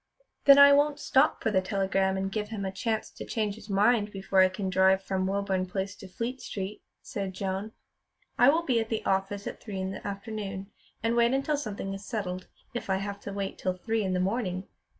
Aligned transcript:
"Then 0.45 0.57
I 0.57 0.73
won't 0.73 0.99
stop 0.99 1.43
for 1.43 1.51
the 1.51 1.61
telegram 1.61 2.17
and 2.17 2.31
give 2.31 2.49
him 2.49 2.65
a 2.65 2.71
chance 2.71 3.11
to 3.11 3.23
change 3.23 3.53
his 3.53 3.69
mind 3.69 4.11
before 4.11 4.39
I 4.39 4.49
can 4.49 4.67
drive 4.67 5.03
from 5.03 5.27
Woburn 5.27 5.67
Place 5.67 5.95
to 5.97 6.07
Fleet 6.07 6.41
Street," 6.41 6.81
said 7.03 7.33
Joan. 7.35 7.73
"I 8.35 8.49
will 8.49 8.63
be 8.65 8.79
at 8.79 8.89
the 8.89 9.05
office 9.05 9.45
at 9.45 9.61
three 9.61 9.79
in 9.79 9.91
the 9.91 10.07
afternoon, 10.07 10.71
and 11.03 11.15
wait 11.15 11.33
until 11.35 11.55
something 11.55 11.93
is 11.93 12.03
settled, 12.03 12.47
if 12.73 12.89
I 12.89 12.95
have 12.95 13.19
to 13.19 13.31
wait 13.31 13.59
till 13.59 13.75
three 13.77 14.01
in 14.03 14.13
the 14.13 14.19
morning." 14.19 14.67